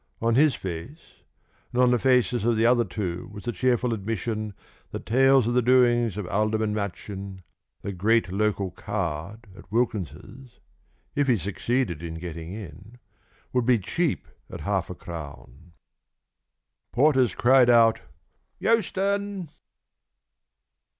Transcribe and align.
On 0.19 0.33
his 0.33 0.55
face 0.55 1.21
and 1.71 1.79
on 1.79 1.91
the 1.91 1.99
faces 1.99 2.43
of 2.43 2.55
the 2.55 2.65
other 2.65 2.83
two 2.83 3.29
was 3.31 3.43
the 3.43 3.51
cheerful 3.51 3.93
admission 3.93 4.55
that 4.89 5.05
tales 5.05 5.45
of 5.45 5.53
the 5.53 5.61
doings 5.61 6.17
of 6.17 6.25
Alderman 6.25 6.73
Machin, 6.73 7.43
the 7.83 7.91
great 7.91 8.31
local 8.31 8.71
card, 8.71 9.45
at 9.55 9.71
Wilkins's 9.71 10.59
if 11.15 11.27
he 11.27 11.37
succeeded 11.37 12.01
in 12.01 12.15
getting 12.15 12.51
in 12.51 12.97
would 13.53 13.67
be 13.67 13.77
cheap 13.77 14.27
at 14.49 14.61
half 14.61 14.89
a 14.89 14.95
crown. 14.95 15.73
Porters 16.91 17.35
cried 17.35 17.69
out 17.69 18.01
"Euston!" 18.57 19.51